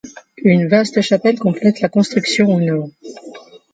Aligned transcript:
Une 0.43 0.67
vaste 0.67 1.01
chapelle 1.01 1.37
complète 1.37 1.79
la 1.79 1.87
construction 1.87 2.47
au 2.55 2.59
nord. 2.59 2.89